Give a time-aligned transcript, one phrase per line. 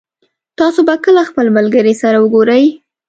[0.59, 2.65] تاسو به کله خپل ملګري سره وګورئ